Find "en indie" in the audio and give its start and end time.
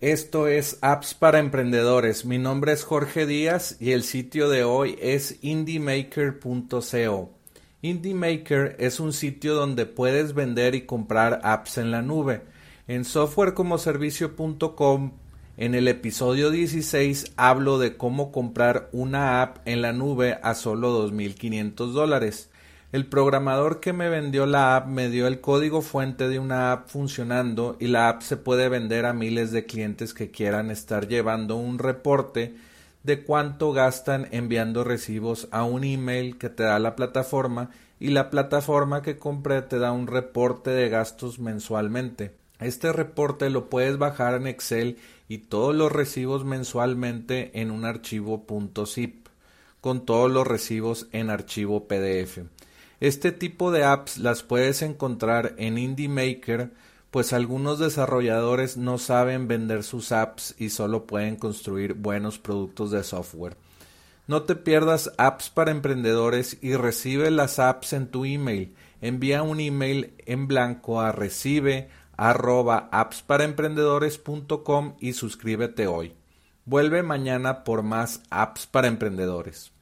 55.56-56.10